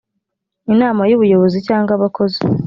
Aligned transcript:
inama 0.73 1.01
y 1.09 1.15
ubuyobozi 1.17 1.57
cyangwa 1.67 1.91
abakozi 1.97 2.39